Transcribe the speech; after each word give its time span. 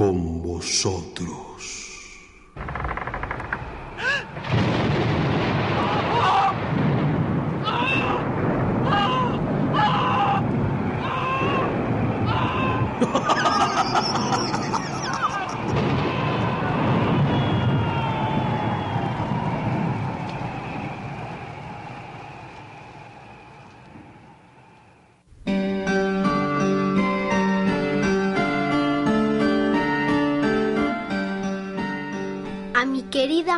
con 0.00 0.40
vosotros. 0.40 1.89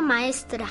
Maestra. 0.01 0.65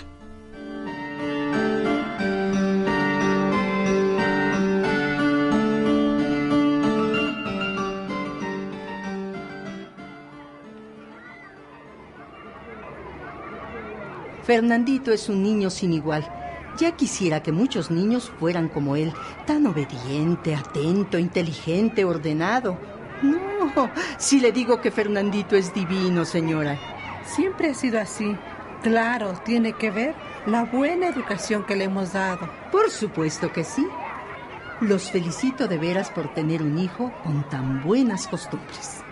Fernandito 14.43 15.13
es 15.13 15.29
un 15.29 15.43
niño 15.43 15.71
sin 15.71 15.93
igual. 15.93 16.29
Ya 16.79 16.93
quisiera 16.93 17.43
que 17.43 17.53
muchos 17.53 17.91
niños 17.91 18.33
fueran 18.41 18.69
como 18.69 18.97
él, 18.97 19.13
tan 19.47 19.67
obediente, 19.67 20.55
atento, 20.55 21.19
inteligente, 21.19 22.05
ordenado. 22.05 22.79
No, 23.23 23.91
si 24.19 24.41
le 24.41 24.53
digo 24.53 24.81
que 24.81 24.91
Fernandito 24.91 25.55
es 25.55 25.73
divino, 25.73 26.25
señora. 26.25 26.79
Siempre 27.25 27.71
ha 27.71 27.75
sido 27.75 28.01
así. 28.01 28.37
Claro, 28.83 29.35
tiene 29.45 29.75
que 29.75 29.91
ver 29.91 30.15
la 30.47 30.65
buena 30.65 31.07
educación 31.07 31.65
que 31.65 31.77
le 31.77 31.85
hemos 31.85 32.13
dado. 32.13 32.49
Por 32.71 32.91
supuesto 32.91 33.53
que 33.53 33.65
sí. 33.65 33.87
Los 34.81 35.13
felicito 35.13 35.69
de 35.69 35.79
veras 35.79 36.11
por 36.11 36.35
tener 36.35 36.63
un 36.63 36.77
hijo 36.79 37.13
con 37.23 37.49
tan 37.49 37.85
buenas 37.85 38.27
costumbres. 38.27 39.03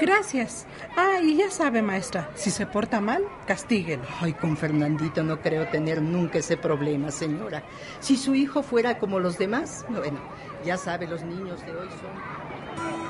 Gracias. 0.00 0.66
Ah, 0.96 1.20
y 1.22 1.36
ya 1.36 1.50
sabe, 1.50 1.82
maestra, 1.82 2.30
si 2.34 2.50
se 2.50 2.66
porta 2.66 3.00
mal, 3.00 3.24
castíguelo. 3.46 4.04
Ay, 4.20 4.32
con 4.32 4.56
Fernandito 4.56 5.22
no 5.22 5.40
creo 5.40 5.68
tener 5.68 6.00
nunca 6.00 6.38
ese 6.38 6.56
problema, 6.56 7.10
señora. 7.10 7.62
Si 8.00 8.16
su 8.16 8.34
hijo 8.34 8.62
fuera 8.62 8.98
como 8.98 9.20
los 9.20 9.38
demás, 9.38 9.84
bueno, 9.88 10.18
ya 10.64 10.78
sabe, 10.78 11.06
los 11.06 11.22
niños 11.22 11.64
de 11.64 11.72
hoy 11.72 11.88
son... 11.88 13.05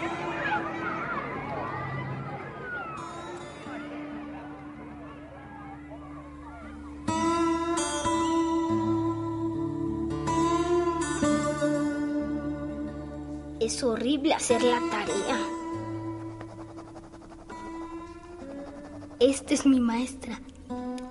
Es 13.67 13.83
horrible 13.83 14.33
hacer 14.33 14.63
la 14.63 14.79
tarea. 14.93 15.39
Esta 19.19 19.55
es 19.55 19.67
mi 19.67 19.81
maestra. 19.81 20.41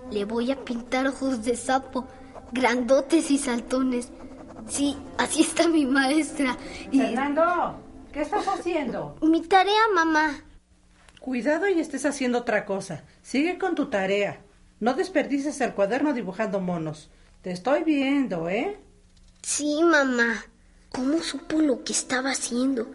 Le 0.10 0.24
voy 0.24 0.54
a 0.54 0.64
pintar 0.64 1.06
ojos 1.06 1.44
de 1.44 1.58
sapo, 1.58 2.08
grandotes 2.54 3.30
y 3.30 3.38
saltones. 3.38 4.10
Sí, 4.70 4.96
así 5.18 5.42
está 5.42 5.68
mi 5.68 5.86
maestra. 5.86 6.56
Y 6.92 7.00
Fernando, 7.00 7.76
¿qué 8.14 8.22
estás 8.22 8.48
haciendo? 8.48 9.18
mi 9.22 9.42
tarea, 9.42 9.90
mamá. 9.94 10.40
Cuidado 11.20 11.68
y 11.68 11.82
estés 11.82 12.06
haciendo 12.06 12.38
otra 12.38 12.64
cosa. 12.64 13.04
Sigue 13.22 13.58
con 13.58 13.76
tu 13.76 13.90
tarea. 13.90 14.40
No 14.80 14.94
desperdices 14.94 15.60
el 15.60 15.74
cuaderno 15.74 16.14
dibujando 16.14 16.62
monos. 16.62 17.10
Te 17.42 17.52
estoy 17.52 17.84
viendo, 17.84 18.48
¿eh? 18.48 18.80
Sí, 19.42 19.82
mamá. 19.84 20.46
¿Cómo 20.96 21.22
supo 21.22 21.60
lo 21.60 21.84
que 21.84 21.92
estaba 21.92 22.32
haciendo? 22.32 22.88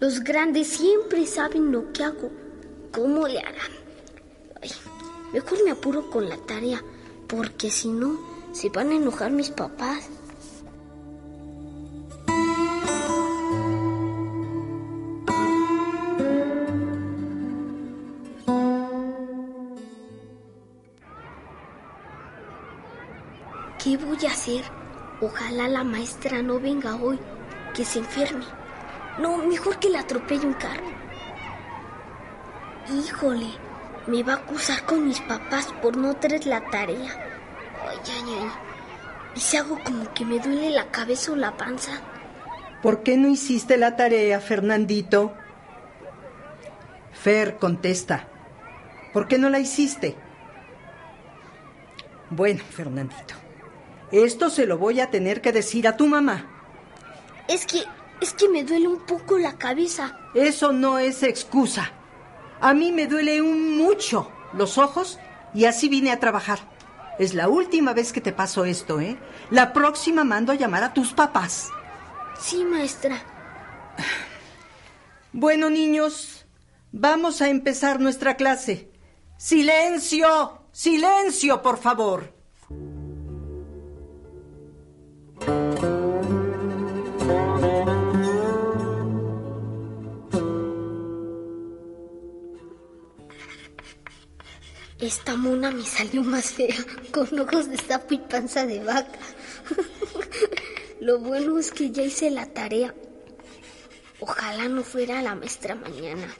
Los 0.00 0.20
grandes 0.20 0.66
siempre 0.66 1.26
saben 1.26 1.72
lo 1.72 1.92
que 1.92 2.02
hago. 2.02 2.30
¿Cómo 2.90 3.28
le 3.28 3.38
harán? 3.38 3.70
Ay, 4.62 4.70
mejor 5.30 5.62
me 5.62 5.72
apuro 5.72 6.08
con 6.08 6.26
la 6.26 6.38
tarea, 6.38 6.82
porque 7.28 7.70
si 7.70 7.88
no, 7.88 8.18
se 8.52 8.70
van 8.70 8.88
a 8.92 8.94
enojar 8.94 9.30
mis 9.30 9.50
papás. 9.50 10.08
¿Qué 23.82 23.98
voy 23.98 24.26
a 24.26 24.32
hacer? 24.32 24.64
Ojalá 25.20 25.68
la 25.68 25.84
maestra 25.84 26.42
no 26.42 26.58
venga 26.58 26.96
hoy, 26.96 27.18
que 27.74 27.84
se 27.84 27.98
enferme. 27.98 28.44
No, 29.18 29.36
mejor 29.38 29.78
que 29.78 29.90
la 29.90 30.00
atropelle 30.00 30.46
un 30.46 30.54
carro. 30.54 30.84
Híjole, 32.88 33.48
me 34.06 34.22
va 34.22 34.34
a 34.34 34.36
acusar 34.36 34.84
con 34.84 35.06
mis 35.06 35.20
papás 35.20 35.68
por 35.82 35.96
no 35.96 36.14
traer 36.14 36.46
la 36.46 36.60
tarea. 36.70 37.12
Ay, 37.86 37.98
ay, 38.06 38.38
ay. 38.40 38.50
¿Y 39.36 39.40
si 39.40 39.56
hago 39.56 39.78
como 39.84 40.12
que 40.14 40.24
me 40.24 40.38
duele 40.38 40.70
la 40.70 40.90
cabeza 40.90 41.32
o 41.32 41.36
la 41.36 41.56
panza? 41.56 41.92
¿Por 42.82 43.02
qué 43.02 43.16
no 43.16 43.28
hiciste 43.28 43.76
la 43.76 43.96
tarea, 43.96 44.40
Fernandito? 44.40 45.34
Fer, 47.12 47.56
contesta. 47.56 48.28
¿Por 49.12 49.26
qué 49.26 49.38
no 49.38 49.48
la 49.48 49.58
hiciste? 49.58 50.16
Bueno, 52.30 52.62
Fernandito, 52.68 53.34
esto 54.12 54.50
se 54.50 54.66
lo 54.66 54.76
voy 54.76 55.00
a 55.00 55.10
tener 55.10 55.40
que 55.40 55.52
decir 55.52 55.88
a 55.88 55.96
tu 55.96 56.06
mamá. 56.06 56.53
Es 57.48 57.66
que, 57.66 57.84
es 58.20 58.32
que 58.32 58.48
me 58.48 58.64
duele 58.64 58.88
un 58.88 59.00
poco 59.00 59.38
la 59.38 59.56
cabeza. 59.58 60.18
Eso 60.34 60.72
no 60.72 60.98
es 60.98 61.22
excusa. 61.22 61.92
A 62.60 62.72
mí 62.74 62.92
me 62.92 63.06
duele 63.06 63.42
un 63.42 63.76
mucho 63.76 64.30
los 64.52 64.78
ojos 64.78 65.18
y 65.52 65.66
así 65.66 65.88
vine 65.88 66.10
a 66.10 66.20
trabajar. 66.20 66.58
Es 67.18 67.34
la 67.34 67.48
última 67.48 67.92
vez 67.92 68.12
que 68.12 68.20
te 68.20 68.32
paso 68.32 68.64
esto, 68.64 69.00
¿eh? 69.00 69.16
La 69.50 69.72
próxima 69.72 70.24
mando 70.24 70.52
a 70.52 70.56
llamar 70.56 70.82
a 70.82 70.94
tus 70.94 71.12
papás. 71.12 71.68
Sí, 72.38 72.64
maestra. 72.64 73.22
Bueno, 75.36 75.68
niños, 75.68 76.46
vamos 76.92 77.42
a 77.42 77.48
empezar 77.48 77.98
nuestra 77.98 78.36
clase. 78.36 78.92
Silencio, 79.36 80.62
silencio, 80.70 81.60
por 81.60 81.76
favor. 81.78 82.32
Esta 95.04 95.36
mona 95.36 95.70
me 95.70 95.84
salió 95.84 96.22
más 96.22 96.52
fea, 96.54 96.74
con 97.12 97.38
ojos 97.38 97.68
de 97.68 97.76
sapo 97.76 98.14
y 98.14 98.18
panza 98.18 98.64
de 98.64 98.82
vaca. 98.82 99.18
Lo 101.00 101.18
bueno 101.18 101.58
es 101.58 101.70
que 101.72 101.90
ya 101.90 102.04
hice 102.04 102.30
la 102.30 102.46
tarea. 102.46 102.94
Ojalá 104.20 104.66
no 104.66 104.82
fuera 104.82 105.20
la 105.20 105.34
maestra 105.34 105.74
mañana. 105.74 106.34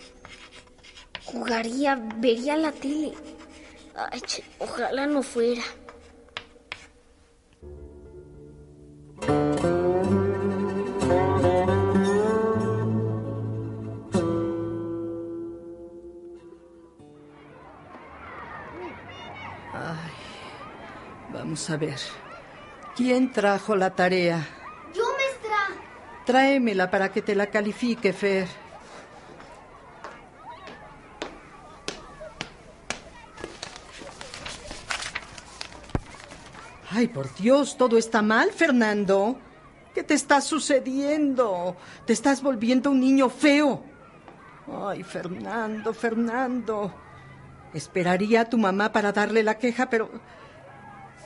Jugaría, 1.26 2.00
vería 2.16 2.56
la 2.56 2.72
tele. 2.72 3.12
Ay, 3.94 4.22
ojalá 4.58 5.06
no 5.08 5.22
fuera. 5.22 5.62
Ver. 21.68 21.98
¿Quién 22.94 23.32
trajo 23.32 23.74
la 23.74 23.94
tarea? 23.94 24.46
Yo, 24.94 25.02
maestra. 25.02 25.82
Tráemela 26.26 26.90
para 26.90 27.10
que 27.10 27.22
te 27.22 27.34
la 27.34 27.46
califique, 27.46 28.12
Fer. 28.12 28.46
Ay, 36.90 37.08
por 37.08 37.34
Dios, 37.34 37.78
todo 37.78 37.96
está 37.96 38.20
mal, 38.20 38.52
Fernando. 38.52 39.38
¿Qué 39.94 40.02
te 40.02 40.14
está 40.14 40.42
sucediendo? 40.42 41.76
Te 42.06 42.12
estás 42.12 42.42
volviendo 42.42 42.90
un 42.90 43.00
niño 43.00 43.30
feo. 43.30 43.82
Ay, 44.70 45.02
Fernando, 45.02 45.94
Fernando. 45.94 46.94
Esperaría 47.72 48.42
a 48.42 48.44
tu 48.44 48.58
mamá 48.58 48.92
para 48.92 49.12
darle 49.12 49.42
la 49.42 49.56
queja, 49.56 49.88
pero... 49.88 50.10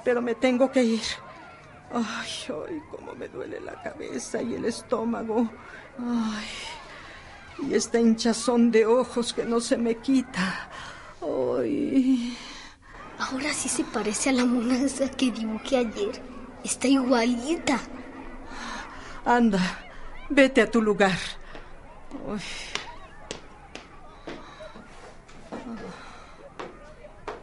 Pero 0.05 0.23
me 0.23 0.35
tengo 0.35 0.71
que 0.71 0.83
ir. 0.83 1.03
Ay, 1.93 2.31
ay, 2.69 2.83
cómo 2.91 3.15
me 3.15 3.29
duele 3.29 3.61
la 3.61 3.81
cabeza 3.83 4.43
y 4.43 4.55
el 4.55 4.65
estómago. 4.67 5.51
Ay, 5.99 6.47
y 7.67 7.75
esta 7.75 7.99
hinchazón 7.99 8.71
de 8.71 8.87
ojos 8.87 9.33
que 9.33 9.45
no 9.45 9.61
se 9.61 9.77
me 9.77 9.97
quita. 9.97 10.69
Ay. 11.21 12.37
Ahora 13.19 13.53
sí 13.53 13.69
se 13.69 13.85
parece 13.85 14.31
a 14.31 14.33
la 14.33 14.45
monanza 14.45 15.11
que 15.11 15.33
dibujé 15.33 15.79
ayer. 15.79 16.23
Está 16.63 16.87
igualita. 16.87 17.81
Anda, 19.25 19.61
vete 20.29 20.63
a 20.63 20.71
tu 20.71 20.81
lugar. 20.81 21.19
Ay. 22.29 22.41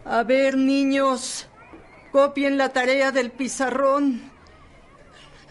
A 0.06 0.24
ver, 0.24 0.56
niños, 0.56 1.48
copien 2.16 2.58
la 2.58 2.70
tarea 2.70 3.12
del 3.12 3.30
pizarrón. 3.30 4.32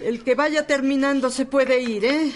El 0.00 0.24
que 0.24 0.34
vaya 0.34 0.66
terminando 0.66 1.28
se 1.28 1.44
puede 1.44 1.78
ir, 1.82 2.06
¿eh? 2.06 2.32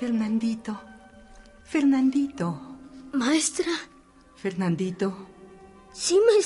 Fernandito, 0.00 0.80
Fernandito. 1.62 2.78
Maestra. 3.12 3.72
Fernandito, 4.34 5.31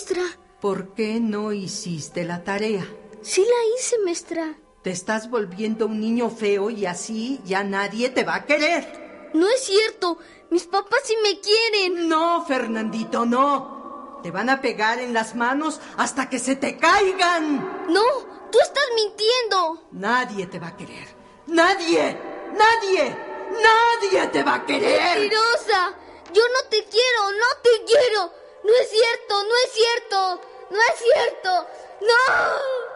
maestra. 0.07 0.39
¿por 0.61 0.95
qué 0.95 1.21
no 1.21 1.53
hiciste 1.53 2.25
la 2.25 2.45
tarea? 2.45 2.87
Sí 3.23 3.43
la 3.43 3.77
hice, 3.77 3.99
maestra. 4.05 4.55
Te 4.83 4.91
estás 4.91 5.31
volviendo 5.31 5.87
un 5.87 6.01
niño 6.01 6.31
feo 6.31 6.71
y 6.71 6.87
así 6.87 7.41
ya 7.45 7.65
nadie 7.65 8.11
te 8.11 8.25
va 8.25 8.37
a 8.37 8.47
querer. 8.47 9.31
No 9.35 9.49
es 9.49 9.65
cierto. 9.65 10.19
Mis 10.51 10.65
papás 10.67 11.01
sí 11.05 11.17
me 11.23 11.41
quieren. 11.41 12.09
No, 12.09 12.45
Fernandito, 12.47 13.27
no. 13.27 14.21
Te 14.23 14.31
van 14.31 14.49
a 14.49 14.61
pegar 14.61 15.01
en 15.01 15.13
las 15.13 15.35
manos 15.35 15.81
hasta 15.97 16.29
que 16.29 16.39
se 16.39 16.57
te 16.57 16.77
caigan. 16.77 17.87
No, 17.89 18.03
tú 18.51 18.59
estás 18.61 18.85
mintiendo. 18.95 19.89
Nadie 19.93 20.47
te 20.47 20.61
va 20.61 20.69
a 20.69 20.77
querer. 20.77 21.09
Nadie, 21.49 22.17
nadie, 22.57 23.17
nadie 23.51 24.27
te 24.29 24.43
va 24.43 24.55
a 24.55 24.67
querer. 24.67 25.19
Mentirosa. 25.19 25.95
Yo 26.33 26.43
no 26.43 26.69
te 26.71 26.85
quiero, 26.85 27.31
no 27.33 27.63
te 27.63 27.85
quiero. 27.85 28.46
No 28.67 28.73
es 28.83 28.91
cierto, 28.91 29.45
no 29.45 29.55
es 29.65 29.73
cierto. 29.73 30.41
No 30.71 30.79
es 30.79 30.99
cierto. 30.99 31.67
No. 32.01 32.87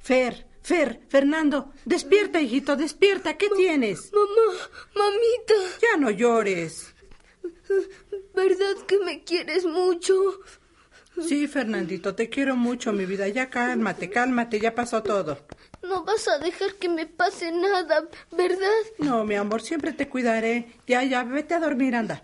Fer, 0.00 0.46
Fer, 0.62 1.00
Fernando, 1.08 1.72
despierta, 1.84 2.40
hijito, 2.40 2.76
despierta. 2.76 3.36
¿Qué 3.36 3.48
tienes? 3.50 4.10
Mamá, 4.12 4.68
mamita, 4.94 5.54
Ya 5.80 5.96
no 5.98 6.10
llores. 6.10 6.94
¿verdad 8.34 8.76
que 8.86 8.98
me 8.98 9.22
quieres 9.24 9.64
mucho? 9.64 10.14
Sí, 11.20 11.46
Fernandito, 11.46 12.14
te 12.14 12.28
quiero 12.28 12.56
mucho, 12.56 12.92
mi 12.92 13.04
vida. 13.04 13.28
Ya 13.28 13.50
cálmate, 13.50 14.10
cálmate, 14.10 14.58
ya 14.58 14.74
pasó 14.74 15.02
todo. 15.02 15.38
No 15.82 16.04
vas 16.04 16.26
a 16.28 16.38
dejar 16.38 16.74
que 16.74 16.88
me 16.88 17.06
pase 17.06 17.52
nada, 17.52 18.08
¿verdad? 18.30 18.70
No, 18.98 19.24
mi 19.24 19.34
amor, 19.34 19.62
siempre 19.62 19.92
te 19.92 20.08
cuidaré. 20.08 20.72
Ya, 20.86 21.02
ya, 21.04 21.22
vete 21.24 21.54
a 21.54 21.60
dormir, 21.60 21.94
anda. 21.94 22.22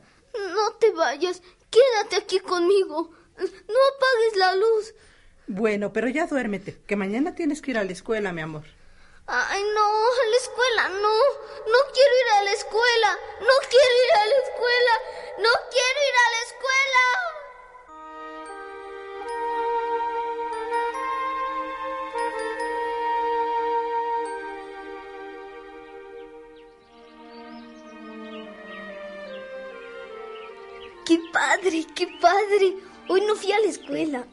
No 0.55 0.73
te 0.75 0.91
vayas. 0.93 1.43
Quédate 1.71 2.17
aquí 2.17 2.41
conmigo. 2.41 3.11
No 3.39 3.45
apagues 3.45 4.37
la 4.37 4.55
luz. 4.57 4.95
Bueno, 5.47 5.93
pero 5.93 6.09
ya 6.09 6.27
duérmete, 6.27 6.81
que 6.87 6.97
mañana 6.97 7.35
tienes 7.35 7.63
que 7.63 7.73
ir 7.73 7.79
a 7.79 7.85
la 7.85 7.93
escuela, 7.93 8.33
mi 8.33 8.41
amor. 8.43 8.65
Ay, 9.27 9.63
no, 9.75 9.87
a 9.87 10.27
la 10.31 10.37
escuela 10.37 10.89
no. 10.89 11.19
No 11.71 11.79
quiero 11.93 12.15
ir 12.15 12.29
a 12.39 12.43
la 12.45 12.53
escuela. 12.53 13.19
No 13.41 13.55
quiero 13.69 13.95
ir 14.05 14.13
a 14.17 14.27
la 14.27 14.37
escuela. 14.43 14.95
No 15.39 15.51
quiero 15.71 16.01
ir 16.09 16.17
a 16.17 16.29
la 16.33 16.43
escuela. 16.49 17.48
¡Qué 31.09 31.19
padre, 31.33 31.87
qué 31.95 32.07
padre! 32.21 32.77
Hoy 33.09 33.23
no 33.23 33.35
fui 33.35 33.51
a 33.51 33.59
la 33.61 33.69
escuela. 33.69 34.27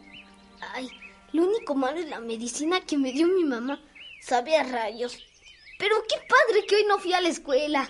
Ay, 0.74 0.89
lo 1.31 1.44
único 1.44 1.74
malo 1.74 2.00
es 2.00 2.10
la 2.10 2.19
medicina 2.19 2.81
que 2.81 2.98
me 2.98 3.13
dio 3.13 3.27
mi 3.27 3.45
mamá. 3.45 3.81
Sabe 4.19 4.57
a 4.57 4.63
rayos. 4.63 5.18
Pero 5.80 5.95
qué 6.10 6.18
padre 6.27 6.66
que 6.68 6.75
hoy 6.75 6.86
no 6.86 7.00
fui 7.00 7.13
a 7.13 7.22
la 7.22 7.30
escuela. 7.30 7.89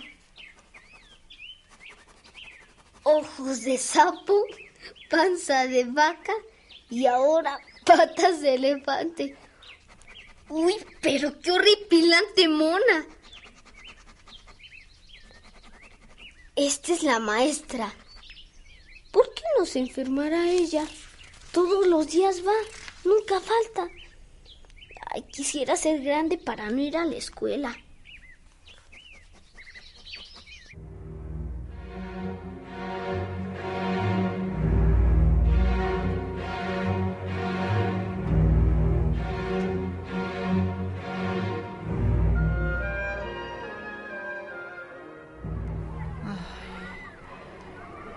Ojos 3.02 3.62
de 3.62 3.76
sapo, 3.76 4.44
panza 5.10 5.66
de 5.66 5.82
vaca 5.86 6.34
y 6.88 7.06
ahora 7.06 7.58
patas 7.84 8.40
de 8.40 8.54
elefante. 8.54 9.36
Uy, 10.48 10.76
pero 11.02 11.40
qué 11.40 11.50
horripilante 11.50 12.46
mona. 12.46 13.04
Esta 16.54 16.92
es 16.92 17.02
la 17.02 17.18
maestra. 17.18 17.92
¿Por 19.56 19.64
qué 19.64 19.70
no 19.70 19.72
se 19.72 19.78
enfermará 19.78 20.50
ella? 20.50 20.84
Todos 21.52 21.86
los 21.86 22.08
días 22.08 22.42
va, 22.46 22.52
nunca 23.04 23.40
falta. 23.40 23.90
Quisiera 25.32 25.76
ser 25.76 26.02
grande 26.02 26.36
para 26.36 26.68
no 26.70 26.80
ir 26.80 26.96
a 26.96 27.04
la 27.06 27.16
escuela. 27.16 27.74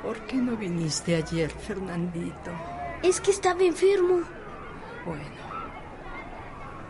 ¿Por 0.10 0.26
qué 0.26 0.38
no 0.38 0.58
viniste 0.58 1.16
ayer, 1.16 1.52
Fernandito? 1.52 2.50
Es 3.04 3.22
que 3.22 3.30
estaba 3.30 3.62
enfermo. 3.62 4.22
Bueno, 5.06 5.24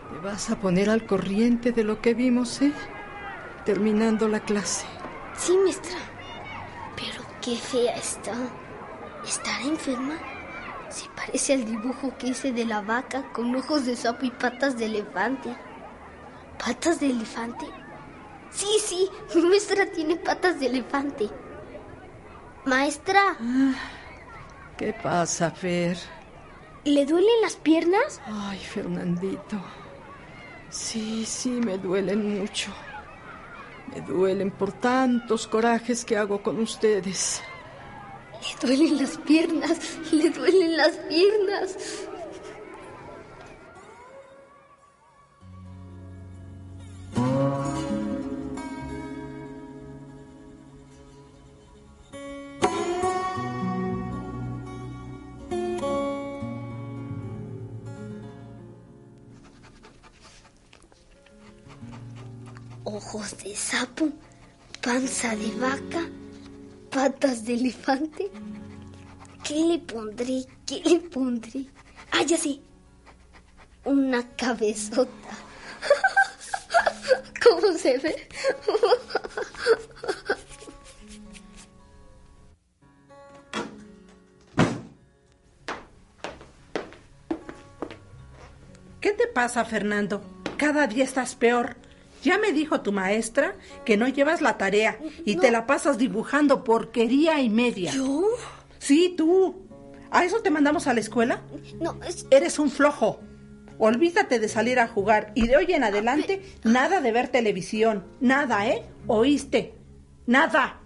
te 0.10 0.26
vas 0.26 0.50
a 0.50 0.56
poner 0.58 0.90
al 0.90 1.06
corriente 1.06 1.74
de 1.74 1.84
lo 1.84 2.02
que 2.02 2.14
vimos, 2.14 2.62
¿eh? 2.62 2.72
Terminando 3.66 4.30
la 4.30 4.40
clase. 4.40 4.86
Sí, 5.38 5.52
maestra. 5.62 5.98
Pero 6.96 7.22
qué 7.42 7.58
fea 7.58 7.94
está. 7.98 8.38
¿Estará 9.28 9.64
enferma? 9.64 10.18
Se 10.88 11.10
parece 11.10 11.56
al 11.56 11.66
dibujo 11.66 12.18
que 12.18 12.28
hice 12.28 12.54
de 12.54 12.64
la 12.64 12.80
vaca 12.80 13.34
con 13.34 13.54
ojos 13.54 13.86
de 13.86 13.98
sapo 13.98 14.28
y 14.28 14.32
patas 14.32 14.78
de 14.78 14.86
elefante. 14.86 15.54
¿Patas 16.58 17.02
de 17.02 17.08
elefante? 17.08 17.66
Sí, 18.50 18.80
sí, 18.82 19.10
mi 19.36 19.42
maestra 19.50 19.88
tiene 19.88 20.16
patas 20.16 20.62
de 20.62 20.68
elefante. 20.68 21.30
Maestra, 22.70 23.36
¿Qué 24.78 24.94
pasa, 24.94 25.50
Fer? 25.50 25.98
¿le 26.86 27.04
duelen 27.04 27.42
las 27.42 27.56
piernas? 27.56 28.22
Ay, 28.28 28.60
Fernandito. 28.60 29.60
Sí, 30.70 31.26
sí, 31.26 31.50
me 31.50 31.80
duelen 31.80 32.40
mucho. 32.40 32.72
Me 33.88 34.02
duelen 34.02 34.52
por 34.52 34.72
tantos 34.72 35.48
corajes 35.48 36.06
que 36.06 36.16
hago 36.16 36.44
con 36.44 36.60
ustedes. 36.60 37.42
Le 38.40 38.68
duelen 38.68 38.98
las 39.02 39.18
piernas, 39.18 39.80
le 40.12 40.30
duelen 40.30 40.78
las 40.78 40.92
piernas. 41.10 41.76
Ojos 63.02 63.38
de 63.46 63.56
sapo, 63.56 64.10
panza 64.82 65.34
de 65.34 65.52
vaca, 65.52 66.04
patas 66.92 67.46
de 67.46 67.54
elefante. 67.54 68.30
¿Qué 69.42 69.56
le 69.56 69.80
pondré? 69.80 70.44
¿Qué 70.66 70.82
le 70.84 71.00
pondré? 71.00 71.66
Ah, 72.12 72.24
ya 72.24 72.38
sé. 72.38 72.60
Una 73.86 74.22
cabezota. 74.36 75.32
cómo 77.42 77.72
se 77.78 77.98
ve. 78.00 78.28
¿Qué 89.00 89.14
te 89.14 89.28
pasa, 89.28 89.64
Fernando? 89.64 90.22
Cada 90.58 90.86
día 90.86 91.06
estás 91.06 91.36
peor. 91.36 91.79
Ya 92.24 92.38
me 92.38 92.52
dijo 92.52 92.82
tu 92.82 92.92
maestra 92.92 93.56
que 93.86 93.98
no 93.98 94.08
llevas 94.08 94.42
la 94.42 94.58
tarea 94.58 95.00
y 95.26 95.38
te 95.38 95.52
la 95.52 95.66
pasas 95.66 95.98
dibujando 95.98 96.64
porquería 96.64 97.40
y 97.42 97.50
media. 97.50 97.92
¿Yo? 97.92 98.24
Sí, 98.78 99.14
tú. 99.18 99.56
¿A 100.12 100.26
eso 100.26 100.42
te 100.42 100.50
mandamos 100.50 100.88
a 100.88 100.94
la 100.94 101.00
escuela? 101.00 101.42
No, 101.80 102.00
es... 102.04 102.26
Eres 102.32 102.60
un 102.60 102.72
flojo. 102.72 103.20
Olvídate 103.78 104.40
de 104.40 104.50
salir 104.50 104.80
a 104.80 104.88
jugar 104.88 105.32
y 105.36 105.48
de 105.48 105.56
hoy 105.56 105.72
en 105.72 105.84
adelante 105.84 106.42
nada 106.64 107.00
de 107.00 107.12
ver 107.12 107.30
televisión. 107.30 108.04
Nada, 108.20 108.68
¿eh? 108.68 108.84
¿Oíste? 109.08 109.74
Nada. 110.26 110.82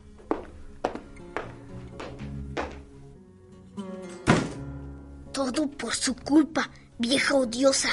Todo 5.32 5.68
por 5.68 5.96
su 5.96 6.16
culpa, 6.16 6.70
vieja 7.00 7.34
odiosa. 7.34 7.90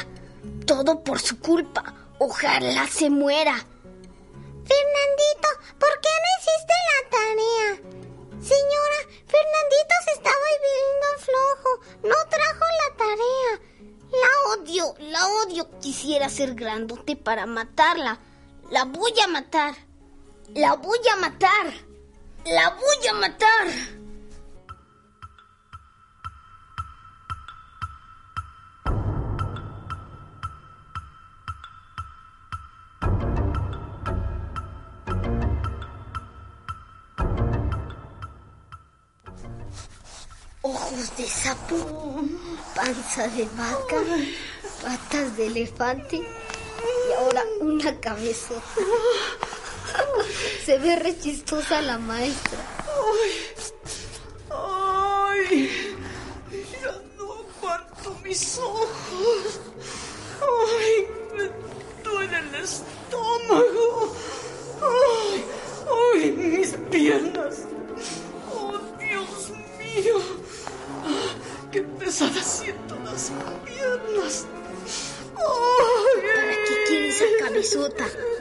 Todo 0.66 1.02
por 1.02 1.18
su 1.18 1.38
culpa. 1.38 1.99
Ojalá 2.22 2.86
se 2.86 3.08
muera. 3.08 3.56
Fernandito, 3.56 5.48
¿por 5.78 6.00
qué 6.02 6.10
no 6.22 6.28
hiciste 6.36 6.74
la 6.90 7.00
tarea? 7.16 7.68
Señora, 8.42 8.98
Fernandito 9.26 9.94
se 10.04 10.12
estaba 10.12 10.36
volviendo 10.50 11.06
flojo. 11.18 11.70
No 12.02 12.28
trajo 12.28 12.66
la 12.82 12.96
tarea. 12.98 13.52
La 14.12 14.32
odio, 14.52 14.94
la 14.98 15.26
odio. 15.28 15.80
Quisiera 15.80 16.28
ser 16.28 16.54
grandote 16.54 17.16
para 17.16 17.46
matarla. 17.46 18.20
La 18.70 18.84
voy 18.84 19.18
a 19.24 19.26
matar. 19.26 19.74
La 20.54 20.74
voy 20.74 21.00
a 21.10 21.16
matar. 21.16 21.72
La 22.44 22.68
voy 22.68 23.06
a 23.08 23.14
matar. 23.14 23.99
Ojos 40.92 41.16
de 41.16 41.26
sapo, 41.26 42.20
panza 42.74 43.28
de 43.28 43.44
vaca, 43.56 44.02
patas 44.82 45.36
de 45.36 45.46
elefante 45.46 46.16
y 46.16 47.12
ahora 47.12 47.44
una 47.60 48.00
cabezota. 48.00 48.60
Se 50.64 50.78
ve 50.78 50.96
re 50.96 51.16
chistosa 51.18 51.80
la 51.82 51.98
maestra. 51.98 52.58
¡Ay! 54.50 55.96
Ya 56.82 57.00
no 57.16 57.34
aguanto 57.34 58.16
mis 58.24 58.58
ojos. 58.58 58.79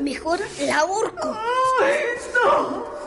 Mejor 0.02 0.40
la 0.60 0.80
ahorco. 0.80 1.38
¡Ay! 1.82 1.94
¡No! 2.34 2.70
¡No, 2.70 2.99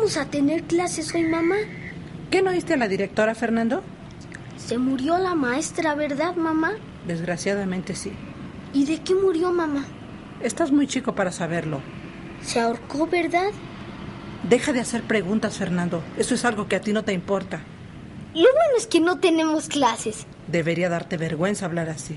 vamos 0.00 0.16
a 0.16 0.24
tener 0.24 0.62
clases 0.62 1.14
hoy, 1.14 1.24
mamá? 1.24 1.56
¿Qué 2.30 2.40
no 2.40 2.52
oíste 2.52 2.72
a 2.72 2.78
la 2.78 2.88
directora, 2.88 3.34
Fernando? 3.34 3.82
Se 4.56 4.78
murió 4.78 5.18
la 5.18 5.34
maestra, 5.34 5.94
¿verdad, 5.94 6.36
mamá? 6.36 6.72
Desgraciadamente 7.06 7.94
sí. 7.94 8.10
¿Y 8.72 8.86
de 8.86 9.02
qué 9.02 9.14
murió, 9.14 9.52
mamá? 9.52 9.84
Estás 10.42 10.72
muy 10.72 10.86
chico 10.86 11.14
para 11.14 11.30
saberlo. 11.30 11.82
Se 12.42 12.60
ahorcó, 12.60 13.08
¿verdad? 13.08 13.50
Deja 14.48 14.72
de 14.72 14.80
hacer 14.80 15.02
preguntas, 15.02 15.58
Fernando. 15.58 16.02
Eso 16.16 16.34
es 16.34 16.46
algo 16.46 16.66
que 16.66 16.76
a 16.76 16.80
ti 16.80 16.94
no 16.94 17.04
te 17.04 17.12
importa. 17.12 17.60
Lo 18.32 18.40
bueno 18.40 18.78
es 18.78 18.86
que 18.86 19.00
no 19.00 19.18
tenemos 19.18 19.68
clases. 19.68 20.26
Debería 20.46 20.88
darte 20.88 21.18
vergüenza 21.18 21.66
hablar 21.66 21.90
así. 21.90 22.16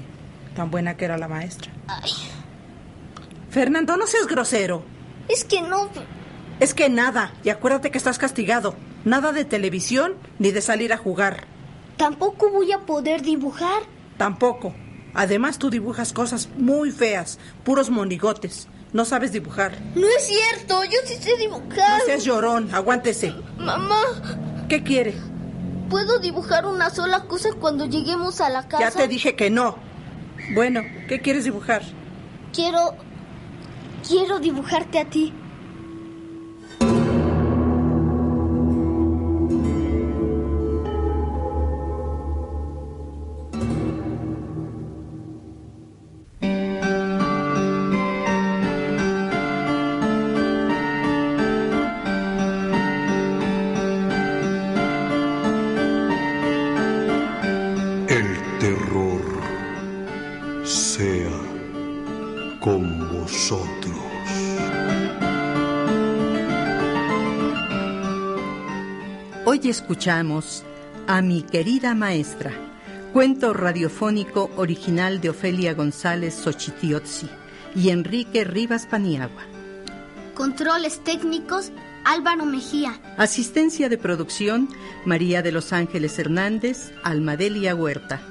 Tan 0.56 0.72
buena 0.72 0.96
que 0.96 1.04
era 1.04 1.18
la 1.18 1.28
maestra. 1.28 1.70
Ay, 1.88 2.12
Fernando, 3.50 3.98
no 3.98 4.08
seas 4.08 4.28
grosero. 4.28 4.86
es 5.28 5.44
que 5.44 5.62
no... 5.62 5.90
Es 6.60 6.74
que 6.74 6.90
nada, 6.90 7.34
y 7.44 7.50
acuérdate 7.50 7.92
que 7.92 7.98
estás 7.98 8.18
castigado. 8.18 8.76
Nada 9.06 9.32
de 9.32 9.46
televisión 9.46 10.14
ni 10.40 10.52
de 10.52 10.62
salir 10.62 10.94
a 10.94 10.98
jugar. 10.98 11.46
Tampoco 11.98 12.50
voy 12.50 12.72
a 12.72 12.80
poder 12.80 13.22
dibujar. 13.22 13.84
Tampoco. 14.18 14.74
Además, 15.14 15.60
tú 15.60 15.70
dibujas 15.70 16.14
cosas 16.14 16.50
muy 16.58 16.92
feas, 16.92 17.38
puros 17.64 17.90
monigotes. 17.90 18.68
No 18.94 19.06
sabes 19.06 19.32
dibujar. 19.32 19.78
No 19.96 20.08
es 20.08 20.28
cierto, 20.28 20.84
yo 20.84 20.98
sí 21.06 21.16
sé 21.16 21.36
dibujar. 21.38 22.00
No 22.00 22.06
seas 22.06 22.24
llorón, 22.24 22.74
aguántese. 22.74 23.34
Mamá, 23.58 24.02
¿Qué 24.70 24.84
quiere? 24.84 25.16
¿puedo 25.90 26.18
dibujar 26.18 26.66
una 26.66 26.90
sola 26.90 27.26
cosa 27.26 27.50
cuando 27.60 27.86
lleguemos 27.86 28.42
a 28.42 28.50
la 28.50 28.68
casa? 28.68 28.84
Ya 28.84 28.92
te 28.92 29.08
dije 29.08 29.36
que 29.36 29.52
no. 29.52 29.76
Bueno, 30.56 30.82
¿qué 31.08 31.22
quieres 31.22 31.44
dibujar? 31.44 31.84
Quiero... 32.52 32.96
Quiero 34.08 34.40
dibujarte 34.40 34.98
a 34.98 35.06
ti. 35.06 35.32
Escuchamos 69.74 70.64
a 71.08 71.24
mi 71.24 71.42
querida 71.42 71.96
maestra, 71.96 72.52
cuento 73.12 73.54
radiofónico 73.54 74.52
original 74.56 75.20
de 75.20 75.32
Ofelia 75.32 75.74
González 75.74 76.36
Xochitiotzi 76.36 77.28
y 77.76 77.90
Enrique 77.90 78.44
Rivas 78.44 78.86
Paniagua. 78.86 79.42
Controles 80.36 81.04
técnicos, 81.04 81.72
Álvaro 82.06 82.46
Mejía. 82.46 83.00
Asistencia 83.18 83.90
de 83.90 83.98
producción, 83.98 84.70
María 85.06 85.42
de 85.42 85.52
los 85.52 85.74
Ángeles 85.74 86.20
Hernández, 86.20 86.92
Almadelia 87.04 87.74
Huerta. 87.74 88.22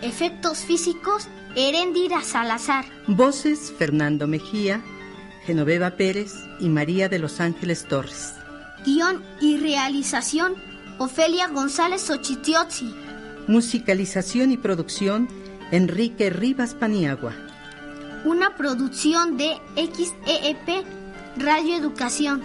Efectos 0.00 0.58
físicos, 0.58 1.26
Heréndira 1.56 2.22
Salazar. 2.22 2.84
Voces, 3.08 3.74
Fernando 3.76 4.28
Mejía, 4.28 4.80
Genoveva 5.44 5.96
Pérez 5.96 6.34
y 6.60 6.68
María 6.68 7.08
de 7.08 7.18
los 7.18 7.40
Ángeles 7.40 7.84
Torres. 7.88 8.34
Guión 8.86 9.24
y 9.40 9.56
realización, 9.56 10.54
Ofelia 10.98 11.48
González 11.48 12.02
Xochitiotzi. 12.02 12.94
Musicalización 13.48 14.52
y 14.52 14.56
producción, 14.56 15.28
Enrique 15.70 16.30
Rivas 16.30 16.74
Paniagua. 16.74 17.32
Una 18.24 18.56
producción 18.56 19.36
de 19.36 19.56
XEP 19.76 20.86
Radio 21.36 21.76
Educación. 21.76 22.42